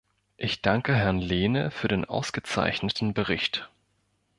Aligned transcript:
Ich 0.35 0.63
danke 0.63 0.95
Herrn 0.95 1.19
Lehne 1.19 1.69
für 1.69 1.87
den 1.87 2.05
ausgezeichneten 2.05 3.13
Bericht. 3.13 3.69